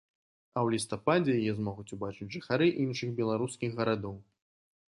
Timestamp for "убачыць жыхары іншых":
1.97-3.09